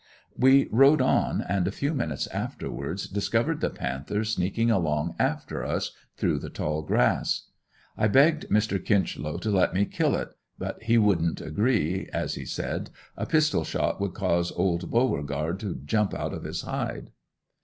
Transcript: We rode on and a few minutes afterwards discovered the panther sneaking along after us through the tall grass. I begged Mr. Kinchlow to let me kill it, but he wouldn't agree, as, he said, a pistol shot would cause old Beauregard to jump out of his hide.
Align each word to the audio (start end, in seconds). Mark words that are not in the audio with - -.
We 0.35 0.67
rode 0.71 0.99
on 0.99 1.41
and 1.41 1.67
a 1.67 1.71
few 1.71 1.93
minutes 1.93 2.25
afterwards 2.29 3.07
discovered 3.07 3.61
the 3.61 3.69
panther 3.69 4.23
sneaking 4.23 4.71
along 4.71 5.13
after 5.19 5.63
us 5.63 5.91
through 6.17 6.39
the 6.39 6.49
tall 6.49 6.81
grass. 6.81 7.49
I 7.95 8.07
begged 8.07 8.49
Mr. 8.49 8.83
Kinchlow 8.83 9.37
to 9.37 9.51
let 9.51 9.75
me 9.75 9.85
kill 9.85 10.15
it, 10.15 10.29
but 10.57 10.81
he 10.81 10.97
wouldn't 10.97 11.39
agree, 11.39 12.09
as, 12.11 12.33
he 12.33 12.45
said, 12.45 12.89
a 13.15 13.27
pistol 13.27 13.63
shot 13.63 14.01
would 14.01 14.15
cause 14.15 14.51
old 14.53 14.89
Beauregard 14.89 15.59
to 15.59 15.75
jump 15.85 16.15
out 16.15 16.33
of 16.33 16.45
his 16.45 16.63
hide. 16.63 17.11